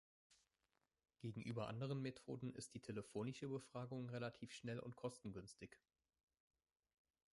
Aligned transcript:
Gegenüber 1.19 1.67
anderen 1.67 2.01
Methoden 2.01 2.55
ist 2.55 2.73
die 2.73 2.79
telefonische 2.79 3.47
Befragung 3.47 4.09
relativ 4.09 4.51
schnell 4.51 4.79
und 4.79 4.95
kostengünstig. 4.95 5.77